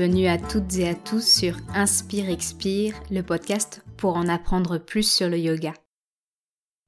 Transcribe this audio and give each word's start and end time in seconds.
bienvenue 0.00 0.28
à 0.28 0.38
toutes 0.38 0.76
et 0.76 0.88
à 0.88 0.94
tous 0.94 1.22
sur 1.22 1.58
Inspire 1.74 2.30
Expire, 2.30 2.94
le 3.10 3.22
podcast 3.22 3.82
pour 3.98 4.16
en 4.16 4.28
apprendre 4.28 4.78
plus 4.78 5.02
sur 5.02 5.28
le 5.28 5.36
yoga. 5.36 5.74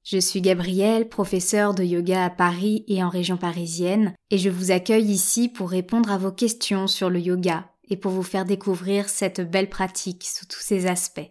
Je 0.03 0.17
suis 0.17 0.41
Gabrielle, 0.41 1.11
professeure 1.11 1.75
de 1.75 1.85
yoga 1.85 2.25
à 2.25 2.31
Paris 2.31 2.87
et 2.89 3.05
en 3.05 3.11
région 3.11 3.37
parisienne, 3.37 4.15
et 4.31 4.39
je 4.39 4.49
vous 4.49 4.71
accueille 4.71 5.11
ici 5.11 5.51
pour 5.51 5.69
répondre 5.69 6.11
à 6.11 6.17
vos 6.17 6.33
questions 6.33 6.87
sur 6.87 7.11
le 7.11 7.21
yoga 7.21 7.71
et 7.91 7.99
pour 7.99 8.13
vous 8.13 8.23
faire 8.23 8.47
découvrir 8.47 9.11
cette 9.11 9.43
belle 9.43 9.69
pratique 9.69 10.25
sous 10.25 10.47
tous 10.47 10.63
ses 10.63 10.87
aspects. 10.87 11.31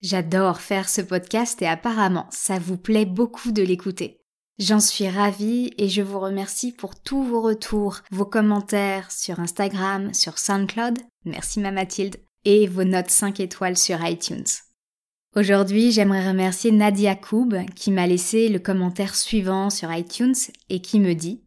J'adore 0.00 0.62
faire 0.62 0.88
ce 0.88 1.02
podcast 1.02 1.60
et 1.60 1.66
apparemment 1.66 2.28
ça 2.30 2.58
vous 2.58 2.78
plaît 2.78 3.04
beaucoup 3.04 3.52
de 3.52 3.62
l'écouter. 3.62 4.23
J'en 4.60 4.78
suis 4.78 5.08
ravie 5.08 5.72
et 5.78 5.88
je 5.88 6.00
vous 6.00 6.20
remercie 6.20 6.70
pour 6.70 6.94
tous 6.94 7.24
vos 7.24 7.40
retours, 7.40 8.02
vos 8.12 8.24
commentaires 8.24 9.10
sur 9.10 9.40
Instagram, 9.40 10.14
sur 10.14 10.38
SoundCloud, 10.38 10.96
merci 11.24 11.58
ma 11.58 11.72
Mathilde, 11.72 12.18
et 12.44 12.68
vos 12.68 12.84
notes 12.84 13.10
5 13.10 13.40
étoiles 13.40 13.76
sur 13.76 14.04
iTunes. 14.06 14.44
Aujourd'hui, 15.34 15.90
j'aimerais 15.90 16.28
remercier 16.28 16.70
Nadia 16.70 17.16
Koub 17.16 17.66
qui 17.74 17.90
m'a 17.90 18.06
laissé 18.06 18.48
le 18.48 18.60
commentaire 18.60 19.16
suivant 19.16 19.70
sur 19.70 19.92
iTunes 19.92 20.36
et 20.68 20.80
qui 20.80 21.00
me 21.00 21.14
dit 21.14 21.42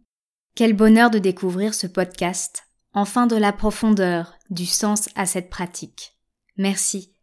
Quel 0.56 0.74
bonheur 0.74 1.10
de 1.10 1.20
découvrir 1.20 1.74
ce 1.74 1.88
podcast, 1.88 2.64
enfin 2.94 3.26
de 3.26 3.38
la 3.38 3.54
profondeur, 3.54 4.34
du 4.50 4.66
sens 4.66 5.08
à 5.16 5.26
cette 5.26 5.50
pratique. 5.50 6.18
Merci. 6.58 7.14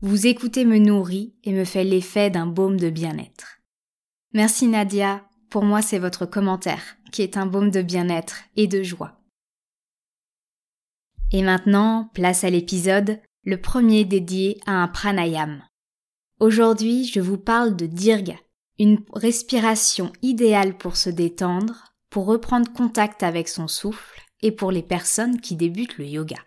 Vous 0.00 0.28
écoutez 0.28 0.64
me 0.64 0.78
nourrit 0.78 1.34
et 1.42 1.52
me 1.52 1.64
fait 1.64 1.82
l'effet 1.82 2.30
d'un 2.30 2.46
baume 2.46 2.78
de 2.78 2.90
bien-être. 2.90 3.53
Merci 4.34 4.66
Nadia, 4.66 5.24
pour 5.48 5.62
moi 5.62 5.80
c'est 5.80 6.00
votre 6.00 6.26
commentaire 6.26 6.96
qui 7.12 7.22
est 7.22 7.36
un 7.36 7.46
baume 7.46 7.70
de 7.70 7.80
bien-être 7.80 8.40
et 8.56 8.66
de 8.66 8.82
joie. 8.82 9.20
Et 11.30 11.42
maintenant, 11.42 12.10
place 12.12 12.42
à 12.42 12.50
l'épisode, 12.50 13.20
le 13.44 13.60
premier 13.60 14.04
dédié 14.04 14.60
à 14.66 14.72
un 14.72 14.88
pranayam. 14.88 15.62
Aujourd'hui, 16.40 17.04
je 17.04 17.20
vous 17.20 17.38
parle 17.38 17.76
de 17.76 17.86
dirga, 17.86 18.34
une 18.80 18.98
respiration 19.12 20.12
idéale 20.22 20.76
pour 20.76 20.96
se 20.96 21.10
détendre, 21.10 21.94
pour 22.10 22.26
reprendre 22.26 22.72
contact 22.72 23.22
avec 23.22 23.48
son 23.48 23.68
souffle 23.68 24.20
et 24.42 24.50
pour 24.50 24.72
les 24.72 24.82
personnes 24.82 25.40
qui 25.40 25.54
débutent 25.54 25.98
le 25.98 26.06
yoga. 26.06 26.38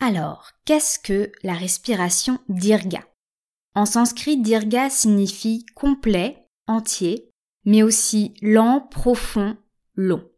Alors, 0.00 0.50
qu'est-ce 0.64 0.98
que 0.98 1.30
la 1.44 1.54
respiration 1.54 2.40
dirga? 2.48 3.00
En 3.74 3.86
sanskrit, 3.86 4.36
dirga 4.36 4.90
signifie 4.90 5.66
complet, 5.74 6.48
entier, 6.66 7.30
mais 7.64 7.82
aussi 7.82 8.34
lent, 8.42 8.86
profond, 8.90 9.56
long. 9.94 10.28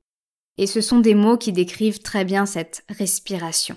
Et 0.58 0.66
ce 0.66 0.80
sont 0.80 1.00
des 1.00 1.14
mots 1.14 1.36
qui 1.36 1.52
décrivent 1.52 2.00
très 2.00 2.24
bien 2.24 2.46
cette 2.46 2.84
respiration. 2.88 3.76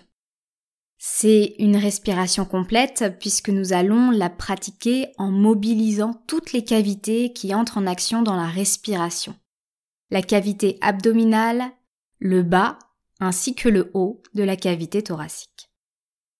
C'est 0.97 1.55
une 1.59 1.77
respiration 1.77 2.45
complète 2.45 3.15
puisque 3.19 3.49
nous 3.49 3.71
allons 3.71 4.11
la 4.11 4.29
pratiquer 4.29 5.07
en 5.17 5.31
mobilisant 5.31 6.13
toutes 6.27 6.51
les 6.51 6.63
cavités 6.63 7.31
qui 7.31 7.53
entrent 7.53 7.77
en 7.77 7.87
action 7.87 8.21
dans 8.21 8.35
la 8.35 8.47
respiration. 8.47 9.35
La 10.11 10.21
cavité 10.21 10.77
abdominale, 10.81 11.71
le 12.19 12.43
bas 12.43 12.79
ainsi 13.21 13.55
que 13.55 13.69
le 13.69 13.91
haut 13.93 14.21
de 14.33 14.43
la 14.43 14.55
cavité 14.55 15.01
thoracique. 15.01 15.68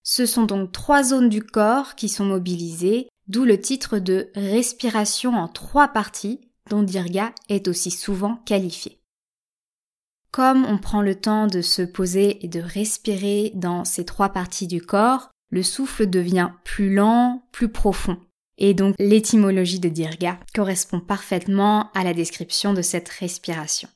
Ce 0.04 0.26
sont 0.26 0.46
donc 0.46 0.72
trois 0.72 1.04
zones 1.04 1.30
du 1.30 1.44
corps 1.44 1.96
qui 1.96 2.10
sont 2.10 2.26
mobilisées, 2.26 3.08
d'où 3.28 3.46
le 3.46 3.60
titre 3.60 4.00
de 4.00 4.32
respiration 4.36 5.34
en 5.36 5.48
trois 5.48 5.90
parties, 5.90 6.42
dont 6.70 6.84
Dirga 6.84 7.34
est 7.50 7.68
aussi 7.68 7.92
souvent 7.92 8.38
qualifié. 8.46 9.00
Comme 10.32 10.66
on 10.66 10.78
prend 10.78 11.02
le 11.02 11.16
temps 11.16 11.48
de 11.48 11.62
se 11.62 11.82
poser 11.82 12.46
et 12.46 12.48
de 12.48 12.60
respirer 12.60 13.52
dans 13.56 13.84
ces 13.84 14.06
trois 14.06 14.30
parties 14.30 14.68
du 14.68 14.82
corps, 14.82 15.30
le 15.50 15.64
souffle 15.64 16.08
devient 16.08 16.52
plus 16.64 16.94
lent, 16.94 17.44
plus 17.52 17.70
profond. 17.70 18.20
Et 18.58 18.74
donc 18.74 18.96
l'étymologie 19.00 19.80
de 19.80 19.90
Dirga 19.90 20.40
correspond 20.54 21.00
parfaitement 21.00 21.92
à 21.94 22.04
la 22.04 22.14
description 22.14 22.74
de 22.74 22.82
cette 22.82 23.10
respiration. 23.10 23.90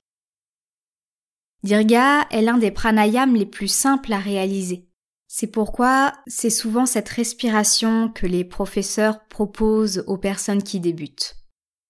Dirga 1.63 2.27
est 2.31 2.41
l'un 2.41 2.57
des 2.57 2.71
pranayams 2.71 3.35
les 3.35 3.45
plus 3.45 3.67
simples 3.67 4.11
à 4.11 4.19
réaliser. 4.19 4.87
C'est 5.35 5.47
pourquoi 5.47 6.13
c'est 6.27 6.51
souvent 6.51 6.85
cette 6.85 7.09
respiration 7.09 8.07
que 8.07 8.27
les 8.27 8.43
professeurs 8.43 9.25
proposent 9.29 10.03
aux 10.05 10.19
personnes 10.19 10.61
qui 10.61 10.79
débutent. 10.79 11.37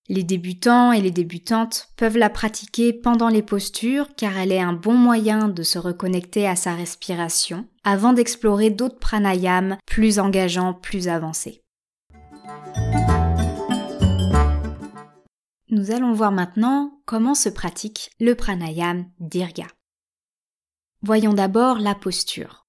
Les 0.07 0.23
débutants 0.23 0.93
et 0.93 1.01
les 1.01 1.11
débutantes 1.11 1.89
peuvent 1.97 2.15
la 2.15 2.29
pratiquer 2.29 2.93
pendant 2.93 3.27
les 3.27 3.41
postures 3.41 4.07
car 4.15 4.37
elle 4.37 4.53
est 4.53 4.61
un 4.61 4.71
bon 4.71 4.93
moyen 4.93 5.49
de 5.49 5.61
se 5.61 5.77
reconnecter 5.77 6.47
à 6.47 6.55
sa 6.55 6.73
respiration 6.73 7.67
avant 7.83 8.13
d'explorer 8.13 8.69
d'autres 8.69 8.99
pranayams 8.99 9.75
plus 9.85 10.19
engageants, 10.19 10.73
plus 10.73 11.09
avancés. 11.09 11.65
Nous 15.69 15.91
allons 15.91 16.13
voir 16.13 16.31
maintenant 16.31 17.01
comment 17.05 17.35
se 17.35 17.49
pratique 17.49 18.09
le 18.21 18.35
pranayam 18.35 19.11
dirga. 19.19 19.67
Voyons 21.01 21.33
d'abord 21.33 21.79
la 21.79 21.93
posture. 21.93 22.62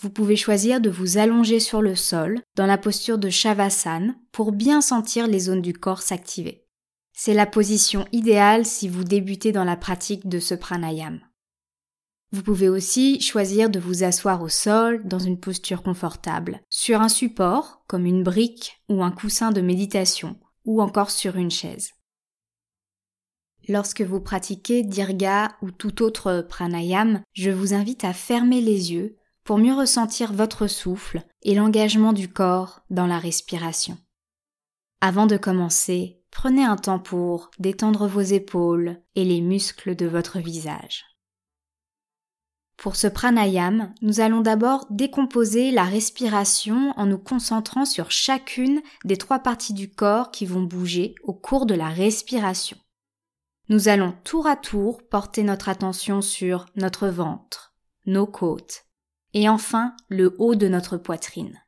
Vous 0.00 0.10
pouvez 0.10 0.36
choisir 0.36 0.80
de 0.80 0.90
vous 0.90 1.18
allonger 1.18 1.60
sur 1.60 1.80
le 1.80 1.94
sol 1.94 2.40
dans 2.56 2.66
la 2.66 2.78
posture 2.78 3.18
de 3.18 3.30
Shavasana 3.30 4.14
pour 4.32 4.52
bien 4.52 4.80
sentir 4.80 5.26
les 5.26 5.40
zones 5.40 5.62
du 5.62 5.72
corps 5.72 6.02
s'activer. 6.02 6.66
C'est 7.12 7.34
la 7.34 7.46
position 7.46 8.06
idéale 8.10 8.66
si 8.66 8.88
vous 8.88 9.04
débutez 9.04 9.52
dans 9.52 9.64
la 9.64 9.76
pratique 9.76 10.28
de 10.28 10.40
ce 10.40 10.54
pranayam. 10.54 11.20
Vous 12.32 12.42
pouvez 12.42 12.68
aussi 12.68 13.20
choisir 13.20 13.70
de 13.70 13.78
vous 13.78 14.02
asseoir 14.02 14.42
au 14.42 14.48
sol 14.48 15.06
dans 15.06 15.20
une 15.20 15.38
posture 15.38 15.84
confortable, 15.84 16.60
sur 16.68 17.00
un 17.00 17.08
support 17.08 17.84
comme 17.86 18.06
une 18.06 18.24
brique 18.24 18.82
ou 18.88 19.04
un 19.04 19.12
coussin 19.12 19.52
de 19.52 19.60
méditation, 19.60 20.36
ou 20.64 20.82
encore 20.82 21.12
sur 21.12 21.36
une 21.36 21.52
chaise. 21.52 21.92
Lorsque 23.68 24.02
vous 24.02 24.20
pratiquez 24.20 24.82
dirga 24.82 25.56
ou 25.62 25.70
tout 25.70 26.02
autre 26.02 26.44
pranayam, 26.48 27.22
je 27.32 27.50
vous 27.50 27.72
invite 27.72 28.04
à 28.04 28.12
fermer 28.12 28.60
les 28.60 28.92
yeux 28.92 29.16
pour 29.44 29.58
mieux 29.58 29.74
ressentir 29.74 30.32
votre 30.32 30.66
souffle 30.66 31.22
et 31.42 31.54
l'engagement 31.54 32.12
du 32.12 32.28
corps 32.28 32.80
dans 32.90 33.06
la 33.06 33.18
respiration. 33.18 33.98
Avant 35.00 35.26
de 35.26 35.36
commencer, 35.36 36.22
prenez 36.30 36.64
un 36.64 36.76
temps 36.76 36.98
pour 36.98 37.50
détendre 37.58 38.08
vos 38.08 38.22
épaules 38.22 39.02
et 39.14 39.24
les 39.24 39.42
muscles 39.42 39.94
de 39.94 40.06
votre 40.06 40.38
visage. 40.38 41.04
Pour 42.76 42.96
ce 42.96 43.06
pranayam, 43.06 43.94
nous 44.02 44.20
allons 44.20 44.40
d'abord 44.40 44.86
décomposer 44.90 45.70
la 45.70 45.84
respiration 45.84 46.92
en 46.96 47.06
nous 47.06 47.18
concentrant 47.18 47.84
sur 47.84 48.10
chacune 48.10 48.82
des 49.04 49.16
trois 49.16 49.38
parties 49.38 49.74
du 49.74 49.90
corps 49.90 50.30
qui 50.30 50.44
vont 50.44 50.62
bouger 50.62 51.14
au 51.22 51.34
cours 51.34 51.66
de 51.66 51.74
la 51.74 51.88
respiration. 51.88 52.76
Nous 53.68 53.88
allons 53.88 54.14
tour 54.24 54.46
à 54.46 54.56
tour 54.56 55.06
porter 55.08 55.42
notre 55.42 55.68
attention 55.68 56.20
sur 56.20 56.66
notre 56.76 57.08
ventre, 57.08 57.74
nos 58.06 58.26
côtes, 58.26 58.84
et 59.34 59.48
enfin 59.48 59.94
le 60.08 60.34
haut 60.38 60.54
de 60.54 60.68
notre 60.68 60.96
poitrine. 60.96 61.62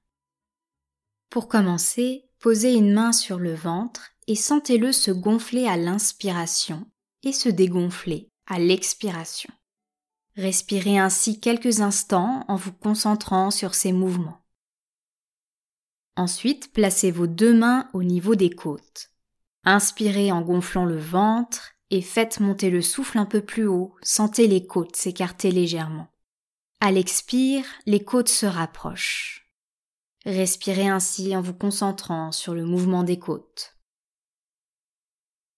Pour 1.28 1.48
commencer, 1.48 2.24
posez 2.38 2.74
une 2.74 2.92
main 2.92 3.12
sur 3.12 3.38
le 3.38 3.54
ventre 3.54 4.12
et 4.26 4.36
sentez-le 4.36 4.92
se 4.92 5.10
gonfler 5.10 5.66
à 5.66 5.76
l'inspiration 5.76 6.86
et 7.22 7.32
se 7.32 7.48
dégonfler 7.48 8.30
à 8.46 8.58
l'expiration. 8.58 9.52
Respirez 10.36 10.98
ainsi 10.98 11.40
quelques 11.40 11.80
instants 11.80 12.44
en 12.48 12.56
vous 12.56 12.72
concentrant 12.72 13.50
sur 13.50 13.74
ces 13.74 13.92
mouvements. 13.92 14.44
Ensuite, 16.16 16.72
placez 16.72 17.10
vos 17.10 17.26
deux 17.26 17.54
mains 17.54 17.88
au 17.92 18.02
niveau 18.02 18.34
des 18.34 18.50
côtes. 18.50 19.10
Inspirez 19.64 20.32
en 20.32 20.42
gonflant 20.42 20.84
le 20.84 20.98
ventre 20.98 21.72
et 21.90 22.02
faites 22.02 22.40
monter 22.40 22.70
le 22.70 22.82
souffle 22.82 23.18
un 23.18 23.26
peu 23.26 23.40
plus 23.40 23.66
haut, 23.66 23.94
sentez 24.02 24.46
les 24.46 24.66
côtes 24.66 24.96
s'écarter 24.96 25.50
légèrement. 25.50 26.08
À 26.80 26.92
l'expire, 26.92 27.64
les 27.86 28.04
côtes 28.04 28.28
se 28.28 28.46
rapprochent. 28.46 29.50
Respirez 30.26 30.88
ainsi 30.88 31.34
en 31.36 31.40
vous 31.40 31.54
concentrant 31.54 32.32
sur 32.32 32.54
le 32.54 32.64
mouvement 32.64 33.02
des 33.02 33.18
côtes. 33.18 33.76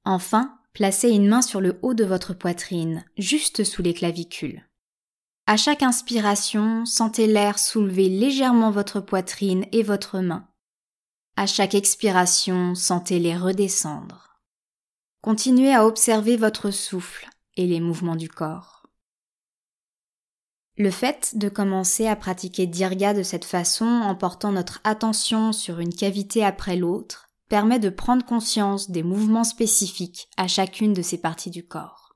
Enfin, 0.04 0.58
placez 0.74 1.10
une 1.10 1.28
main 1.28 1.42
sur 1.42 1.60
le 1.60 1.78
haut 1.82 1.94
de 1.94 2.04
votre 2.04 2.34
poitrine, 2.34 3.04
juste 3.16 3.64
sous 3.64 3.82
les 3.82 3.94
clavicules. 3.94 4.64
À 5.46 5.56
chaque 5.56 5.82
inspiration, 5.82 6.84
sentez 6.84 7.26
l'air 7.26 7.58
soulever 7.58 8.08
légèrement 8.08 8.70
votre 8.70 9.00
poitrine 9.00 9.64
et 9.72 9.82
votre 9.82 10.20
main. 10.20 10.46
À 11.36 11.46
chaque 11.46 11.74
expiration, 11.74 12.74
sentez-les 12.74 13.36
redescendre. 13.36 14.38
Continuez 15.22 15.74
à 15.74 15.86
observer 15.86 16.36
votre 16.36 16.70
souffle 16.70 17.28
et 17.56 17.66
les 17.66 17.80
mouvements 17.80 18.16
du 18.16 18.28
corps. 18.28 18.77
Le 20.78 20.92
fait 20.92 21.36
de 21.36 21.48
commencer 21.48 22.06
à 22.06 22.14
pratiquer 22.14 22.68
dirga 22.68 23.12
de 23.12 23.24
cette 23.24 23.44
façon 23.44 23.84
en 23.84 24.14
portant 24.14 24.52
notre 24.52 24.80
attention 24.84 25.52
sur 25.52 25.80
une 25.80 25.92
cavité 25.92 26.44
après 26.44 26.76
l'autre 26.76 27.28
permet 27.48 27.80
de 27.80 27.88
prendre 27.88 28.24
conscience 28.24 28.88
des 28.88 29.02
mouvements 29.02 29.42
spécifiques 29.42 30.28
à 30.36 30.46
chacune 30.46 30.92
de 30.92 31.02
ces 31.02 31.18
parties 31.18 31.50
du 31.50 31.66
corps. 31.66 32.14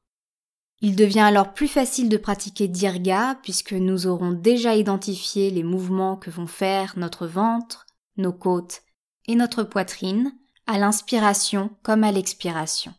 Il 0.81 0.95
devient 0.95 1.21
alors 1.21 1.55
plus 1.55 1.67
facile 1.67 2.09
de 2.09 2.17
pratiquer 2.17 2.69
Dirga 2.69 3.37
puisque 3.43 3.73
nous 3.73 4.07
aurons 4.07 4.31
déjà 4.31 4.77
identifié 4.77 5.51
les 5.51 5.65
mouvements 5.65 6.17
que 6.17 6.31
vont 6.31 6.47
faire 6.47 6.95
notre 6.97 7.27
ventre, 7.27 7.87
nos 8.17 8.33
côtes 8.33 8.83
et 9.27 9.35
notre 9.35 9.65
poitrine 9.65 10.33
à 10.69 10.79
l'inspiration 10.79 11.71
comme 11.83 12.05
à 12.05 12.13
l'expiration. 12.13 12.95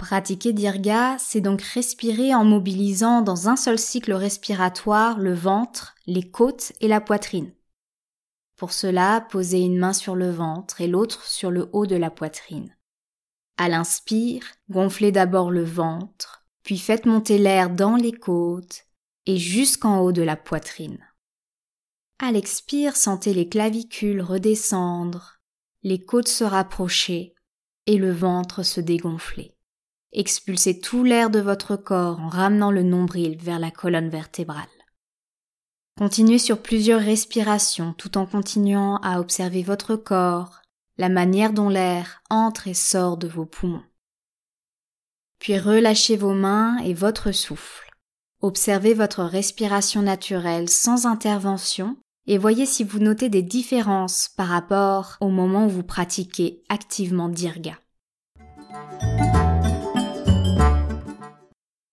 Pratiquer 0.00 0.54
Dirga, 0.54 1.18
c'est 1.18 1.42
donc 1.42 1.60
respirer 1.60 2.34
en 2.34 2.42
mobilisant 2.42 3.20
dans 3.20 3.50
un 3.50 3.56
seul 3.56 3.78
cycle 3.78 4.14
respiratoire 4.14 5.18
le 5.18 5.34
ventre, 5.34 5.94
les 6.06 6.30
côtes 6.30 6.72
et 6.80 6.88
la 6.88 7.02
poitrine. 7.02 7.52
Pour 8.56 8.72
cela, 8.72 9.20
posez 9.30 9.60
une 9.60 9.76
main 9.76 9.92
sur 9.92 10.16
le 10.16 10.30
ventre 10.30 10.80
et 10.80 10.86
l'autre 10.86 11.26
sur 11.26 11.50
le 11.50 11.68
haut 11.74 11.84
de 11.84 11.96
la 11.96 12.10
poitrine. 12.10 12.74
À 13.58 13.68
l'inspire, 13.68 14.42
gonflez 14.70 15.12
d'abord 15.12 15.50
le 15.50 15.64
ventre, 15.64 16.46
puis 16.62 16.78
faites 16.78 17.04
monter 17.04 17.36
l'air 17.36 17.68
dans 17.68 17.96
les 17.96 18.12
côtes 18.12 18.86
et 19.26 19.36
jusqu'en 19.36 20.00
haut 20.00 20.12
de 20.12 20.22
la 20.22 20.36
poitrine. 20.36 21.06
À 22.18 22.32
l'expire, 22.32 22.96
sentez 22.96 23.34
les 23.34 23.50
clavicules 23.50 24.22
redescendre, 24.22 25.40
les 25.82 26.02
côtes 26.02 26.28
se 26.28 26.44
rapprocher 26.44 27.34
et 27.84 27.98
le 27.98 28.10
ventre 28.10 28.62
se 28.62 28.80
dégonfler. 28.80 29.58
Expulsez 30.12 30.80
tout 30.80 31.04
l'air 31.04 31.30
de 31.30 31.38
votre 31.38 31.76
corps 31.76 32.20
en 32.20 32.28
ramenant 32.28 32.72
le 32.72 32.82
nombril 32.82 33.36
vers 33.38 33.60
la 33.60 33.70
colonne 33.70 34.08
vertébrale. 34.08 34.66
Continuez 35.96 36.38
sur 36.38 36.62
plusieurs 36.62 37.00
respirations 37.00 37.92
tout 37.92 38.18
en 38.18 38.26
continuant 38.26 38.96
à 39.02 39.20
observer 39.20 39.62
votre 39.62 39.96
corps, 39.96 40.62
la 40.98 41.08
manière 41.08 41.52
dont 41.52 41.68
l'air 41.68 42.22
entre 42.28 42.66
et 42.66 42.74
sort 42.74 43.18
de 43.18 43.28
vos 43.28 43.46
poumons. 43.46 43.84
Puis 45.38 45.58
relâchez 45.58 46.16
vos 46.16 46.34
mains 46.34 46.78
et 46.78 46.94
votre 46.94 47.32
souffle. 47.32 47.90
Observez 48.42 48.94
votre 48.94 49.22
respiration 49.22 50.02
naturelle 50.02 50.68
sans 50.68 51.06
intervention 51.06 51.96
et 52.26 52.38
voyez 52.38 52.66
si 52.66 52.82
vous 52.82 52.98
notez 52.98 53.28
des 53.28 53.42
différences 53.42 54.30
par 54.36 54.48
rapport 54.48 55.16
au 55.20 55.28
moment 55.28 55.66
où 55.66 55.70
vous 55.70 55.82
pratiquez 55.82 56.62
activement 56.68 57.28
Dirga. 57.28 57.78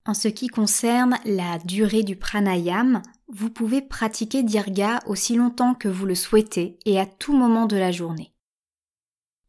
En 0.08 0.14
ce 0.14 0.30
qui 0.30 0.48
concerne 0.48 1.18
la 1.26 1.60
durée 1.60 2.02
du 2.02 2.16
pranayam, 2.16 3.02
vous 3.28 3.50
pouvez 3.50 3.82
pratiquer 3.82 4.42
Dirga 4.42 5.02
aussi 5.06 5.36
longtemps 5.36 5.74
que 5.74 5.90
vous 5.90 6.06
le 6.06 6.16
souhaitez 6.16 6.80
et 6.86 6.98
à 6.98 7.06
tout 7.06 7.36
moment 7.36 7.66
de 7.66 7.76
la 7.76 7.92
journée. 7.92 8.32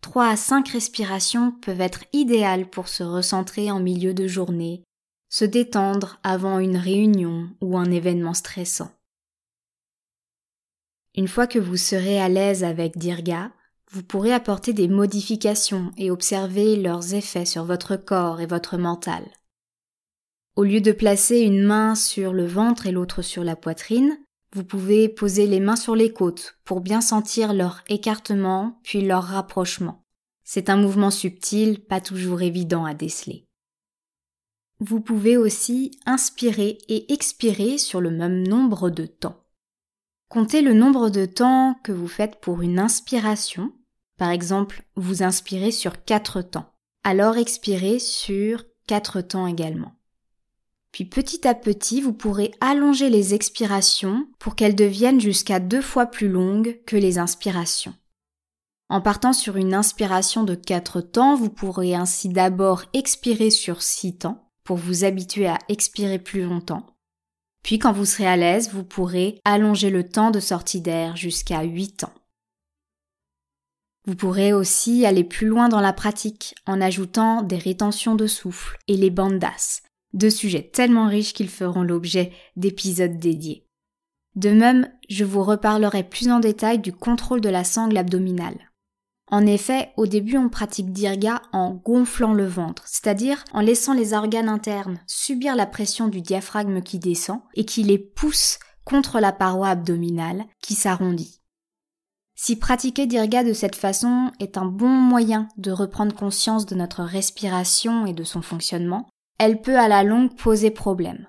3 0.00 0.26
à 0.26 0.36
5 0.36 0.68
respirations 0.68 1.52
peuvent 1.52 1.80
être 1.80 2.04
idéales 2.12 2.68
pour 2.68 2.88
se 2.88 3.04
recentrer 3.04 3.70
en 3.70 3.78
milieu 3.78 4.14
de 4.14 4.26
journée, 4.26 4.82
se 5.28 5.44
détendre 5.44 6.18
avant 6.24 6.58
une 6.58 6.76
réunion 6.76 7.50
ou 7.60 7.78
un 7.78 7.92
événement 7.92 8.34
stressant. 8.34 8.90
Une 11.14 11.28
fois 11.28 11.46
que 11.46 11.60
vous 11.60 11.76
serez 11.76 12.20
à 12.20 12.28
l'aise 12.28 12.64
avec 12.64 12.98
Dirga, 12.98 13.52
vous 13.92 14.02
pourrez 14.02 14.32
apporter 14.32 14.72
des 14.72 14.88
modifications 14.88 15.92
et 15.96 16.10
observer 16.10 16.74
leurs 16.74 17.14
effets 17.14 17.46
sur 17.46 17.64
votre 17.64 17.94
corps 17.94 18.40
et 18.40 18.46
votre 18.46 18.76
mental. 18.76 19.24
Au 20.58 20.64
lieu 20.64 20.80
de 20.80 20.90
placer 20.90 21.38
une 21.38 21.62
main 21.62 21.94
sur 21.94 22.32
le 22.32 22.44
ventre 22.44 22.88
et 22.88 22.90
l'autre 22.90 23.22
sur 23.22 23.44
la 23.44 23.54
poitrine, 23.54 24.18
vous 24.52 24.64
pouvez 24.64 25.08
poser 25.08 25.46
les 25.46 25.60
mains 25.60 25.76
sur 25.76 25.94
les 25.94 26.12
côtes 26.12 26.58
pour 26.64 26.80
bien 26.80 27.00
sentir 27.00 27.52
leur 27.52 27.84
écartement 27.88 28.80
puis 28.82 29.02
leur 29.02 29.22
rapprochement. 29.22 30.02
C'est 30.42 30.68
un 30.68 30.74
mouvement 30.76 31.12
subtil, 31.12 31.78
pas 31.78 32.00
toujours 32.00 32.42
évident 32.42 32.84
à 32.84 32.92
déceler. 32.92 33.44
Vous 34.80 35.00
pouvez 35.00 35.36
aussi 35.36 35.92
inspirer 36.06 36.78
et 36.88 37.12
expirer 37.12 37.78
sur 37.78 38.00
le 38.00 38.10
même 38.10 38.44
nombre 38.44 38.90
de 38.90 39.06
temps. 39.06 39.44
Comptez 40.28 40.60
le 40.60 40.72
nombre 40.72 41.08
de 41.08 41.24
temps 41.24 41.78
que 41.84 41.92
vous 41.92 42.08
faites 42.08 42.40
pour 42.40 42.62
une 42.62 42.80
inspiration. 42.80 43.72
Par 44.16 44.30
exemple, 44.30 44.82
vous 44.96 45.22
inspirez 45.22 45.70
sur 45.70 46.04
quatre 46.04 46.42
temps. 46.42 46.72
Alors 47.04 47.36
expirez 47.36 48.00
sur 48.00 48.64
quatre 48.88 49.20
temps 49.20 49.46
également. 49.46 49.97
Puis 50.98 51.04
petit 51.04 51.46
à 51.46 51.54
petit, 51.54 52.00
vous 52.00 52.12
pourrez 52.12 52.50
allonger 52.60 53.08
les 53.08 53.32
expirations 53.32 54.26
pour 54.40 54.56
qu'elles 54.56 54.74
deviennent 54.74 55.20
jusqu'à 55.20 55.60
deux 55.60 55.80
fois 55.80 56.06
plus 56.06 56.28
longues 56.28 56.80
que 56.86 56.96
les 56.96 57.18
inspirations. 57.20 57.94
En 58.88 59.00
partant 59.00 59.32
sur 59.32 59.56
une 59.56 59.74
inspiration 59.74 60.42
de 60.42 60.56
quatre 60.56 61.00
temps, 61.00 61.36
vous 61.36 61.50
pourrez 61.50 61.94
ainsi 61.94 62.30
d'abord 62.30 62.82
expirer 62.94 63.50
sur 63.50 63.80
six 63.80 64.18
temps 64.18 64.50
pour 64.64 64.76
vous 64.76 65.04
habituer 65.04 65.46
à 65.46 65.60
expirer 65.68 66.18
plus 66.18 66.42
longtemps. 66.42 66.84
Puis 67.62 67.78
quand 67.78 67.92
vous 67.92 68.04
serez 68.04 68.26
à 68.26 68.36
l'aise, 68.36 68.70
vous 68.72 68.82
pourrez 68.82 69.40
allonger 69.44 69.90
le 69.90 70.02
temps 70.02 70.32
de 70.32 70.40
sortie 70.40 70.80
d'air 70.80 71.14
jusqu'à 71.14 71.62
huit 71.62 71.98
temps. 71.98 72.14
Vous 74.04 74.16
pourrez 74.16 74.52
aussi 74.52 75.06
aller 75.06 75.22
plus 75.22 75.46
loin 75.46 75.68
dans 75.68 75.80
la 75.80 75.92
pratique 75.92 76.56
en 76.66 76.80
ajoutant 76.80 77.42
des 77.42 77.58
rétentions 77.58 78.16
de 78.16 78.26
souffle 78.26 78.78
et 78.88 78.96
les 78.96 79.10
bandas, 79.10 79.82
deux 80.14 80.30
sujets 80.30 80.70
tellement 80.72 81.08
riches 81.08 81.34
qu'ils 81.34 81.50
feront 81.50 81.82
l'objet 81.82 82.32
d'épisodes 82.56 83.18
dédiés. 83.18 83.66
De 84.34 84.50
même, 84.50 84.90
je 85.08 85.24
vous 85.24 85.42
reparlerai 85.42 86.04
plus 86.04 86.30
en 86.30 86.40
détail 86.40 86.78
du 86.78 86.92
contrôle 86.92 87.40
de 87.40 87.48
la 87.48 87.64
sangle 87.64 87.96
abdominale. 87.96 88.68
En 89.30 89.44
effet, 89.46 89.92
au 89.96 90.06
début, 90.06 90.38
on 90.38 90.48
pratique 90.48 90.92
Dirga 90.92 91.42
en 91.52 91.74
gonflant 91.74 92.32
le 92.32 92.46
ventre, 92.46 92.84
c'est-à-dire 92.86 93.44
en 93.52 93.60
laissant 93.60 93.92
les 93.92 94.14
organes 94.14 94.48
internes 94.48 95.00
subir 95.06 95.54
la 95.54 95.66
pression 95.66 96.08
du 96.08 96.22
diaphragme 96.22 96.82
qui 96.82 96.98
descend 96.98 97.40
et 97.54 97.64
qui 97.64 97.82
les 97.82 97.98
pousse 97.98 98.58
contre 98.84 99.20
la 99.20 99.32
paroi 99.32 99.68
abdominale 99.68 100.46
qui 100.62 100.74
s'arrondit. 100.74 101.42
Si 102.34 102.56
pratiquer 102.56 103.06
Dirga 103.06 103.44
de 103.44 103.52
cette 103.52 103.76
façon 103.76 104.30
est 104.40 104.56
un 104.56 104.64
bon 104.64 104.88
moyen 104.88 105.48
de 105.58 105.72
reprendre 105.72 106.14
conscience 106.14 106.64
de 106.64 106.76
notre 106.76 107.02
respiration 107.02 108.06
et 108.06 108.14
de 108.14 108.24
son 108.24 108.40
fonctionnement, 108.40 109.10
elle 109.38 109.60
peut 109.62 109.78
à 109.78 109.88
la 109.88 110.02
longue 110.02 110.36
poser 110.36 110.70
problème. 110.70 111.28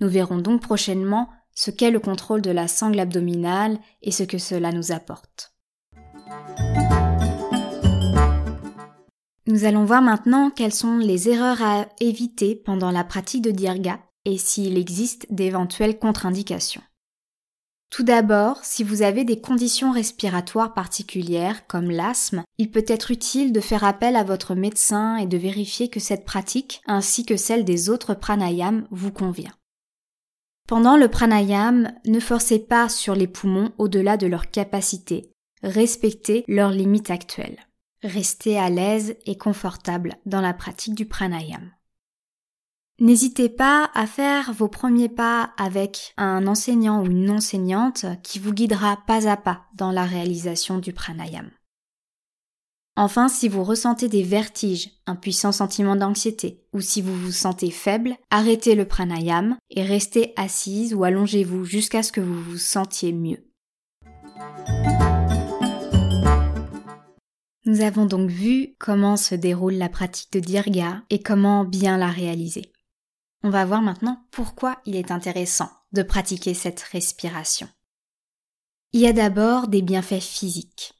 Nous 0.00 0.08
verrons 0.08 0.38
donc 0.38 0.60
prochainement 0.60 1.28
ce 1.54 1.70
qu'est 1.70 1.90
le 1.90 2.00
contrôle 2.00 2.42
de 2.42 2.50
la 2.50 2.68
sangle 2.68 3.00
abdominale 3.00 3.78
et 4.02 4.12
ce 4.12 4.22
que 4.22 4.38
cela 4.38 4.72
nous 4.72 4.92
apporte. 4.92 5.54
Nous 9.46 9.64
allons 9.64 9.84
voir 9.84 10.00
maintenant 10.00 10.50
quelles 10.50 10.72
sont 10.72 10.98
les 10.98 11.28
erreurs 11.28 11.62
à 11.62 11.86
éviter 12.00 12.54
pendant 12.54 12.92
la 12.92 13.04
pratique 13.04 13.42
de 13.42 13.50
Dirga 13.50 13.98
et 14.24 14.38
s'il 14.38 14.78
existe 14.78 15.26
d'éventuelles 15.30 15.98
contre-indications. 15.98 16.82
Tout 17.90 18.04
d'abord, 18.04 18.64
si 18.64 18.84
vous 18.84 19.02
avez 19.02 19.24
des 19.24 19.40
conditions 19.40 19.90
respiratoires 19.90 20.74
particulières 20.74 21.66
comme 21.66 21.90
l'asthme, 21.90 22.44
il 22.56 22.70
peut 22.70 22.84
être 22.86 23.10
utile 23.10 23.52
de 23.52 23.60
faire 23.60 23.82
appel 23.82 24.14
à 24.14 24.22
votre 24.22 24.54
médecin 24.54 25.16
et 25.16 25.26
de 25.26 25.36
vérifier 25.36 25.88
que 25.88 25.98
cette 25.98 26.24
pratique, 26.24 26.82
ainsi 26.86 27.26
que 27.26 27.36
celle 27.36 27.64
des 27.64 27.90
autres 27.90 28.14
pranayams, 28.14 28.86
vous 28.92 29.10
convient. 29.10 29.54
Pendant 30.68 30.96
le 30.96 31.08
pranayam, 31.08 31.92
ne 32.06 32.20
forcez 32.20 32.60
pas 32.60 32.88
sur 32.88 33.16
les 33.16 33.26
poumons 33.26 33.72
au-delà 33.76 34.16
de 34.16 34.28
leur 34.28 34.52
capacité. 34.52 35.32
Respectez 35.64 36.44
leurs 36.46 36.70
limites 36.70 37.10
actuelles. 37.10 37.58
Restez 38.04 38.56
à 38.56 38.70
l'aise 38.70 39.16
et 39.26 39.36
confortable 39.36 40.16
dans 40.26 40.40
la 40.40 40.54
pratique 40.54 40.94
du 40.94 41.06
pranayam. 41.06 41.72
N'hésitez 43.00 43.48
pas 43.48 43.90
à 43.94 44.06
faire 44.06 44.52
vos 44.52 44.68
premiers 44.68 45.08
pas 45.08 45.54
avec 45.56 46.12
un 46.18 46.46
enseignant 46.46 47.02
ou 47.02 47.06
une 47.06 47.30
enseignante 47.30 48.04
qui 48.22 48.38
vous 48.38 48.52
guidera 48.52 48.98
pas 49.06 49.26
à 49.26 49.38
pas 49.38 49.62
dans 49.74 49.90
la 49.90 50.04
réalisation 50.04 50.76
du 50.76 50.92
pranayam. 50.92 51.50
Enfin, 52.96 53.28
si 53.28 53.48
vous 53.48 53.64
ressentez 53.64 54.08
des 54.08 54.22
vertiges, 54.22 54.90
un 55.06 55.16
puissant 55.16 55.50
sentiment 55.50 55.96
d'anxiété, 55.96 56.66
ou 56.74 56.82
si 56.82 57.00
vous 57.00 57.14
vous 57.14 57.32
sentez 57.32 57.70
faible, 57.70 58.16
arrêtez 58.28 58.74
le 58.74 58.84
pranayam 58.84 59.56
et 59.70 59.82
restez 59.82 60.34
assise 60.36 60.92
ou 60.92 61.02
allongez-vous 61.02 61.64
jusqu'à 61.64 62.02
ce 62.02 62.12
que 62.12 62.20
vous 62.20 62.42
vous 62.42 62.58
sentiez 62.58 63.14
mieux. 63.14 63.46
Nous 67.64 67.80
avons 67.80 68.04
donc 68.04 68.28
vu 68.28 68.74
comment 68.78 69.16
se 69.16 69.34
déroule 69.34 69.74
la 69.74 69.88
pratique 69.88 70.34
de 70.34 70.40
Dirga 70.40 71.02
et 71.08 71.22
comment 71.22 71.64
bien 71.64 71.96
la 71.96 72.08
réaliser. 72.08 72.70
On 73.42 73.50
va 73.50 73.64
voir 73.64 73.80
maintenant 73.80 74.22
pourquoi 74.30 74.80
il 74.84 74.96
est 74.96 75.10
intéressant 75.10 75.70
de 75.92 76.02
pratiquer 76.02 76.54
cette 76.54 76.80
respiration. 76.80 77.68
Il 78.92 79.00
y 79.00 79.06
a 79.06 79.12
d'abord 79.12 79.68
des 79.68 79.82
bienfaits 79.82 80.20
physiques. 80.20 80.92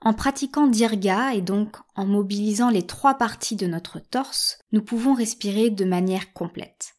En 0.00 0.12
pratiquant 0.12 0.66
Dirga 0.66 1.34
et 1.34 1.40
donc 1.40 1.76
en 1.96 2.06
mobilisant 2.06 2.70
les 2.70 2.86
trois 2.86 3.14
parties 3.14 3.56
de 3.56 3.66
notre 3.66 3.98
torse, 3.98 4.58
nous 4.70 4.82
pouvons 4.82 5.14
respirer 5.14 5.70
de 5.70 5.84
manière 5.84 6.32
complète. 6.32 6.94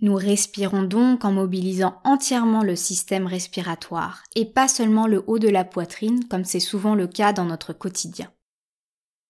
Nous 0.00 0.14
respirons 0.14 0.82
donc 0.82 1.24
en 1.24 1.32
mobilisant 1.32 2.00
entièrement 2.04 2.62
le 2.62 2.76
système 2.76 3.26
respiratoire 3.26 4.22
et 4.34 4.44
pas 4.44 4.68
seulement 4.68 5.06
le 5.06 5.24
haut 5.26 5.38
de 5.38 5.48
la 5.48 5.64
poitrine 5.64 6.26
comme 6.28 6.44
c'est 6.44 6.60
souvent 6.60 6.94
le 6.94 7.06
cas 7.06 7.32
dans 7.32 7.46
notre 7.46 7.72
quotidien. 7.72 8.30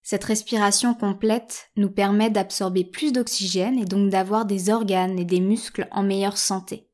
Cette 0.09 0.23
respiration 0.23 0.93
complète 0.93 1.69
nous 1.75 1.89
permet 1.89 2.29
d'absorber 2.29 2.85
plus 2.85 3.11
d'oxygène 3.11 3.77
et 3.77 3.83
donc 3.83 4.09
d'avoir 4.09 4.45
des 4.45 4.69
organes 4.69 5.19
et 5.19 5.25
des 5.25 5.41
muscles 5.41 5.85
en 5.91 6.01
meilleure 6.01 6.37
santé. 6.37 6.87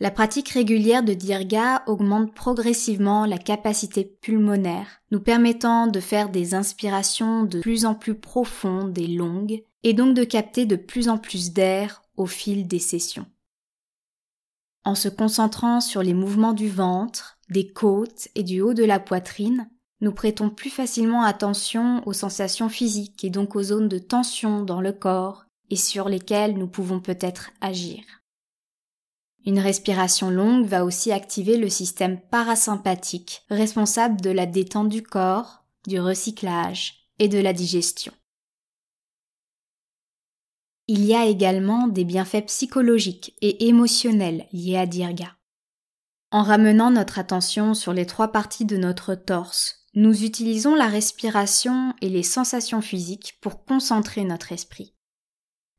La 0.00 0.10
pratique 0.10 0.48
régulière 0.48 1.02
de 1.02 1.12
Dirga 1.12 1.82
augmente 1.86 2.34
progressivement 2.34 3.26
la 3.26 3.36
capacité 3.36 4.06
pulmonaire, 4.06 5.02
nous 5.10 5.20
permettant 5.20 5.88
de 5.88 6.00
faire 6.00 6.30
des 6.30 6.54
inspirations 6.54 7.44
de 7.44 7.60
plus 7.60 7.84
en 7.84 7.94
plus 7.94 8.14
profondes 8.14 8.96
et 8.96 9.08
longues, 9.08 9.62
et 9.82 9.92
donc 9.92 10.16
de 10.16 10.24
capter 10.24 10.64
de 10.64 10.76
plus 10.76 11.10
en 11.10 11.18
plus 11.18 11.52
d'air 11.52 12.02
au 12.16 12.24
fil 12.24 12.66
des 12.66 12.78
sessions. 12.78 13.26
En 14.84 14.94
se 14.94 15.10
concentrant 15.10 15.82
sur 15.82 16.02
les 16.02 16.14
mouvements 16.14 16.54
du 16.54 16.70
ventre, 16.70 17.38
des 17.50 17.70
côtes 17.70 18.28
et 18.34 18.42
du 18.42 18.62
haut 18.62 18.72
de 18.72 18.84
la 18.84 19.00
poitrine, 19.00 19.68
nous 20.02 20.12
prêtons 20.12 20.50
plus 20.50 20.68
facilement 20.68 21.22
attention 21.22 22.02
aux 22.06 22.12
sensations 22.12 22.68
physiques 22.68 23.22
et 23.24 23.30
donc 23.30 23.54
aux 23.54 23.62
zones 23.62 23.88
de 23.88 23.98
tension 23.98 24.64
dans 24.64 24.80
le 24.80 24.92
corps 24.92 25.46
et 25.70 25.76
sur 25.76 26.08
lesquelles 26.08 26.58
nous 26.58 26.66
pouvons 26.66 27.00
peut-être 27.00 27.50
agir. 27.60 28.02
Une 29.46 29.60
respiration 29.60 30.28
longue 30.28 30.66
va 30.66 30.84
aussi 30.84 31.12
activer 31.12 31.56
le 31.56 31.68
système 31.68 32.20
parasympathique, 32.20 33.42
responsable 33.48 34.20
de 34.20 34.30
la 34.30 34.44
détente 34.44 34.88
du 34.88 35.04
corps, 35.04 35.64
du 35.86 36.00
recyclage 36.00 37.06
et 37.20 37.28
de 37.28 37.38
la 37.38 37.52
digestion. 37.52 38.12
Il 40.88 41.04
y 41.04 41.14
a 41.14 41.26
également 41.26 41.86
des 41.86 42.04
bienfaits 42.04 42.46
psychologiques 42.46 43.36
et 43.40 43.68
émotionnels 43.68 44.48
liés 44.52 44.78
à 44.78 44.86
Dirga. 44.86 45.36
En 46.32 46.42
ramenant 46.42 46.90
notre 46.90 47.20
attention 47.20 47.74
sur 47.74 47.92
les 47.92 48.06
trois 48.06 48.32
parties 48.32 48.64
de 48.64 48.76
notre 48.76 49.14
torse, 49.14 49.81
nous 49.94 50.24
utilisons 50.24 50.74
la 50.74 50.86
respiration 50.86 51.94
et 52.00 52.08
les 52.08 52.22
sensations 52.22 52.80
physiques 52.80 53.38
pour 53.40 53.64
concentrer 53.64 54.24
notre 54.24 54.52
esprit. 54.52 54.94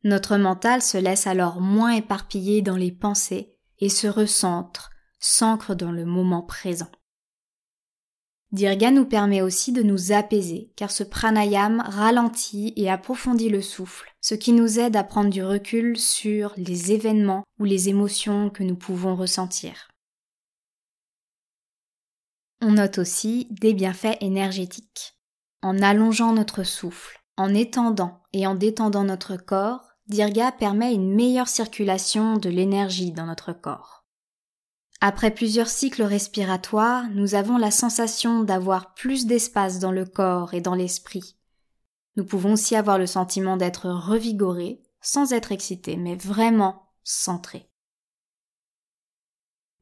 Notre 0.03 0.37
mental 0.37 0.81
se 0.81 0.97
laisse 0.97 1.27
alors 1.27 1.61
moins 1.61 1.93
éparpillé 1.93 2.61
dans 2.61 2.75
les 2.75 2.91
pensées 2.91 3.55
et 3.79 3.89
se 3.89 4.07
recentre, 4.07 4.91
s'ancre 5.19 5.75
dans 5.75 5.91
le 5.91 6.05
moment 6.05 6.43
présent. 6.43 6.91
Dirga 8.51 8.91
nous 8.91 9.05
permet 9.05 9.41
aussi 9.41 9.71
de 9.71 9.81
nous 9.81 10.11
apaiser, 10.11 10.71
car 10.75 10.91
ce 10.91 11.03
pranayam 11.03 11.81
ralentit 11.87 12.71
et 12.75 12.91
approfondit 12.91 13.49
le 13.49 13.63
souffle, 13.63 14.13
ce 14.21 14.35
qui 14.35 14.51
nous 14.51 14.77
aide 14.77 14.95
à 14.95 15.03
prendre 15.03 15.31
du 15.31 15.43
recul 15.43 15.97
sur 15.97 16.53
les 16.57 16.91
événements 16.91 17.43
ou 17.59 17.63
les 17.63 17.89
émotions 17.89 18.51
que 18.51 18.61
nous 18.61 18.75
pouvons 18.75 19.15
ressentir. 19.15 19.87
On 22.65 22.71
note 22.71 22.97
aussi 22.97 23.47
des 23.49 23.73
bienfaits 23.73 24.15
énergétiques. 24.21 25.19
En 25.61 25.81
allongeant 25.81 26.31
notre 26.31 26.63
souffle, 26.63 27.19
en 27.35 27.53
étendant 27.53 28.21
et 28.31 28.47
en 28.47 28.55
détendant 28.55 29.03
notre 29.03 29.35
corps, 29.35 29.89
Dirga 30.07 30.53
permet 30.53 30.93
une 30.93 31.13
meilleure 31.13 31.49
circulation 31.49 32.37
de 32.37 32.49
l'énergie 32.49 33.11
dans 33.11 33.25
notre 33.25 33.51
corps. 33.51 34.05
Après 35.01 35.31
plusieurs 35.31 35.67
cycles 35.67 36.03
respiratoires, 36.03 37.09
nous 37.09 37.35
avons 37.35 37.57
la 37.57 37.69
sensation 37.69 38.43
d'avoir 38.43 38.93
plus 38.93 39.25
d'espace 39.25 39.79
dans 39.79 39.91
le 39.91 40.05
corps 40.05 40.53
et 40.53 40.61
dans 40.61 40.75
l'esprit. 40.75 41.35
Nous 42.15 42.23
pouvons 42.23 42.53
aussi 42.53 42.77
avoir 42.77 42.97
le 42.97 43.07
sentiment 43.07 43.57
d'être 43.57 43.89
revigorés, 43.89 44.81
sans 45.01 45.33
être 45.33 45.51
excités, 45.51 45.97
mais 45.97 46.15
vraiment 46.15 46.83
centrés. 47.03 47.69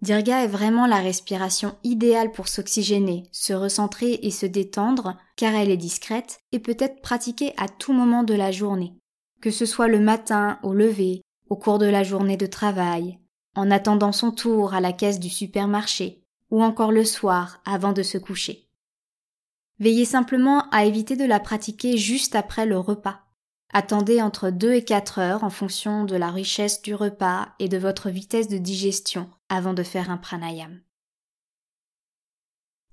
Dirga 0.02 0.44
est 0.44 0.48
vraiment 0.48 0.88
la 0.88 0.98
respiration 0.98 1.76
idéale 1.84 2.32
pour 2.32 2.48
s'oxygéner, 2.48 3.24
se 3.32 3.54
recentrer 3.54 4.14
et 4.24 4.32
se 4.32 4.48
détendre, 4.48 5.16
car 5.36 5.54
elle 5.54 5.70
est 5.70 5.78
discrète 5.78 6.40
et 6.52 6.60
peut 6.60 6.78
être 6.80 7.02
pratiquée 7.02 7.54
à 7.58 7.68
tout 7.68 7.94
moment 7.94 8.24
de 8.24 8.34
la 8.34 8.52
journée, 8.52 8.96
que 9.42 9.52
ce 9.52 9.68
soit 9.68 9.88
le 9.88 10.00
matin, 10.00 10.58
au 10.64 10.74
lever, 10.74 11.22
au 11.50 11.56
cours 11.56 11.78
de 11.78 11.86
la 11.86 12.04
journée 12.04 12.38
de 12.38 12.48
travail, 12.48 13.20
en 13.56 13.70
attendant 13.70 14.12
son 14.12 14.32
tour 14.32 14.74
à 14.74 14.82
la 14.82 14.92
caisse 14.92 15.20
du 15.20 15.30
supermarché, 15.30 16.24
ou 16.50 16.64
encore 16.64 16.92
le 16.92 17.06
soir 17.06 17.62
avant 17.64 17.94
de 17.94 18.02
se 18.02 18.18
coucher. 18.18 18.68
Veillez 19.80 20.06
simplement 20.06 20.68
à 20.72 20.86
éviter 20.86 21.16
de 21.16 21.26
la 21.26 21.40
pratiquer 21.40 21.98
juste 21.98 22.36
après 22.36 22.66
le 22.66 22.80
repas. 22.80 23.22
Attendez 23.74 24.22
entre 24.22 24.50
2 24.50 24.74
et 24.74 24.84
4 24.84 25.20
heures 25.20 25.44
en 25.44 25.50
fonction 25.50 26.06
de 26.06 26.16
la 26.16 26.30
richesse 26.30 26.82
du 26.82 26.96
repas 26.96 27.50
et 27.60 27.70
de 27.70 27.78
votre 27.78 28.10
vitesse 28.10 28.48
de 28.48 28.58
digestion 28.58 29.30
avant 29.52 29.74
de 29.74 29.84
faire 29.84 30.10
un 30.10 30.18
pranayam. 30.18 30.80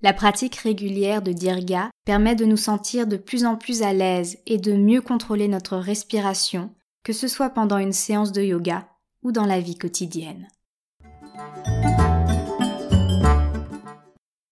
La 0.01 0.13
pratique 0.13 0.55
régulière 0.55 1.21
de 1.21 1.31
dirga 1.31 1.89
permet 2.05 2.35
de 2.35 2.45
nous 2.45 2.57
sentir 2.57 3.07
de 3.07 3.17
plus 3.17 3.45
en 3.45 3.55
plus 3.55 3.81
à 3.81 3.93
l'aise 3.93 4.37
et 4.45 4.57
de 4.57 4.73
mieux 4.73 5.01
contrôler 5.01 5.47
notre 5.47 5.77
respiration, 5.77 6.73
que 7.03 7.13
ce 7.13 7.27
soit 7.27 7.49
pendant 7.49 7.77
une 7.77 7.93
séance 7.93 8.31
de 8.31 8.41
yoga 8.41 8.87
ou 9.23 9.31
dans 9.31 9.45
la 9.45 9.59
vie 9.59 9.77
quotidienne. 9.77 10.47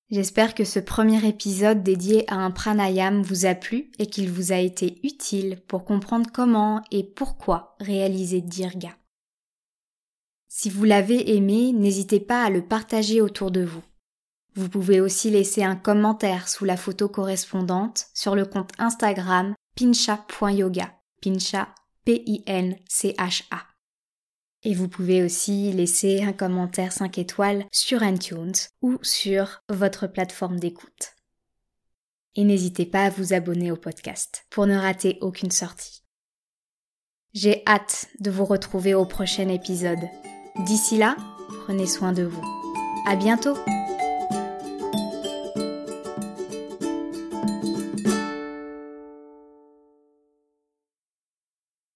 J'espère 0.10 0.56
que 0.56 0.64
ce 0.64 0.80
premier 0.80 1.26
épisode 1.28 1.84
dédié 1.84 2.24
à 2.32 2.36
un 2.36 2.52
pranayam 2.52 3.22
vous 3.22 3.46
a 3.46 3.56
plu 3.56 3.92
et 4.00 4.08
qu'il 4.08 4.32
vous 4.32 4.54
a 4.54 4.58
été 4.58 5.00
utile 5.04 5.62
pour 5.68 5.84
comprendre 5.84 6.30
comment 6.34 6.82
et 6.92 7.04
pourquoi 7.04 7.76
réaliser 7.82 8.40
Dirga. 8.42 8.92
Si 10.60 10.72
vous 10.72 10.86
l'avez 10.86 11.36
aimé, 11.36 11.72
n'hésitez 11.72 12.20
pas 12.20 12.44
à 12.44 12.50
le 12.50 12.66
partager 12.66 13.22
autour 13.22 13.52
de 13.52 13.64
vous. 13.64 13.84
Vous 14.56 14.70
pouvez 14.70 15.00
aussi 15.00 15.30
laisser 15.30 15.64
un 15.64 15.76
commentaire 15.76 16.50
sous 16.50 16.66
la 16.66 16.78
photo 16.78 17.08
correspondante 17.08 18.08
sur 18.16 18.34
le 18.34 18.44
compte 18.44 18.72
Instagram 18.80 19.54
pincha.yoga. 19.76 20.96
Pincha. 21.22 21.76
Et 24.64 24.74
vous 24.74 24.88
pouvez 24.88 25.22
aussi 25.22 25.72
laisser 25.74 26.24
un 26.24 26.34
commentaire 26.34 26.92
5 26.92 27.20
étoiles 27.20 27.68
sur 27.72 28.02
iTunes 28.02 28.56
ou 28.82 28.98
sur 29.04 29.62
votre 29.70 30.08
plateforme 30.08 30.60
d'écoute. 30.60 31.14
Et 32.34 32.44
n'hésitez 32.44 32.88
pas 32.88 33.04
à 33.04 33.10
vous 33.12 33.32
abonner 33.32 33.72
au 33.72 33.78
podcast 33.78 34.48
pour 34.50 34.66
ne 34.66 34.76
rater 34.76 35.20
aucune 35.22 35.52
sortie. 35.52 36.02
J'ai 37.36 37.62
hâte 37.68 38.08
de 38.20 38.32
vous 38.32 38.46
retrouver 38.46 38.96
au 38.96 39.06
prochain 39.06 39.50
épisode. 39.50 40.10
D'ici 40.60 40.98
là, 40.98 41.16
prenez 41.66 41.86
soin 41.86 42.14
de 42.14 42.24
vous. 42.24 42.42
À 43.06 43.16
bientôt! 43.16 43.56